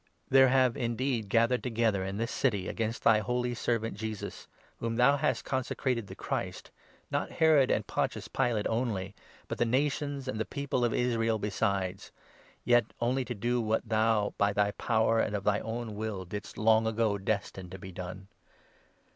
There 0.31 0.47
have 0.47 0.75
indeed 0.75 1.29
gathered 1.29 1.61
together 1.61 2.03
in 2.03 2.17
this 2.17 2.31
27 2.31 2.39
city 2.39 2.67
against 2.67 3.03
thy 3.03 3.19
holy 3.19 3.53
Servant 3.53 3.95
Jesus, 3.95 4.47
whom 4.79 4.95
thou 4.95 5.15
hast 5.15 5.45
consecrated 5.45 6.07
the 6.07 6.15
Christ, 6.15 6.71
not 7.11 7.29
Herod 7.33 7.69
and 7.69 7.85
Pontius 7.85 8.27
Pilate 8.27 8.65
only, 8.65 9.13
but 9.47 9.59
the 9.59 9.63
nations 9.65 10.27
and 10.27 10.39
the 10.39 10.43
people 10.43 10.83
of 10.83 10.91
Israel 10.91 11.37
besides— 11.37 12.11
yet 12.65 12.85
only 12.99 13.23
to 13.25 13.35
do 13.35 13.61
28 13.61 13.67
what 13.67 13.89
thou, 13.89 14.33
by 14.39 14.51
thy 14.51 14.71
power 14.71 15.19
and 15.19 15.35
of 15.35 15.43
thy 15.43 15.59
own 15.59 15.93
will, 15.93 16.25
didst 16.25 16.57
long 16.57 16.87
ago 16.87 17.19
destine 17.19 17.69
to 17.69 17.77
be 17.77 17.91
done. 17.91 18.27